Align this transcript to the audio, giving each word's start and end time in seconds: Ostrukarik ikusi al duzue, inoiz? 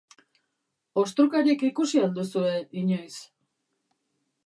Ostrukarik 1.01 1.67
ikusi 1.69 2.03
al 2.07 2.17
duzue, 2.19 2.57
inoiz? 2.85 3.15